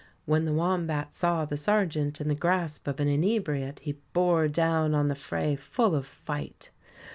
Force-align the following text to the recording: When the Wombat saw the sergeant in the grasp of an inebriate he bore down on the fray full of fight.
When 0.25 0.45
the 0.45 0.53
Wombat 0.53 1.13
saw 1.13 1.45
the 1.45 1.57
sergeant 1.57 2.19
in 2.19 2.27
the 2.27 2.33
grasp 2.33 2.87
of 2.87 2.99
an 2.99 3.07
inebriate 3.07 3.81
he 3.81 3.99
bore 4.13 4.47
down 4.47 4.95
on 4.95 5.09
the 5.09 5.13
fray 5.13 5.55
full 5.55 5.93
of 5.93 6.07
fight. 6.07 6.71